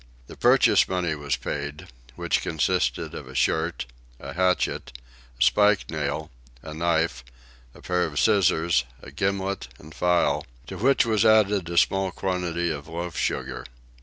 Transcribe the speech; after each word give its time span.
The 0.25 0.35
purchase 0.35 0.87
money 0.87 1.13
was 1.13 1.35
paid, 1.35 1.85
which 2.15 2.41
consisted 2.41 3.13
of 3.13 3.27
a 3.27 3.35
shirt, 3.35 3.85
a 4.19 4.33
hatchet, 4.33 4.91
a 5.39 5.43
spike 5.43 5.91
nail, 5.91 6.31
a 6.63 6.73
knife, 6.73 7.23
a 7.75 7.83
pair 7.83 8.05
of 8.05 8.19
scissors, 8.19 8.83
a 9.03 9.11
gimlet, 9.11 9.67
and 9.77 9.93
file; 9.93 10.47
to 10.65 10.77
which 10.77 11.05
was 11.05 11.23
added 11.23 11.69
a 11.69 11.77
small 11.77 12.09
quantity 12.09 12.71
of 12.71 12.87
loaf 12.87 13.15
sugar. 13.15 13.63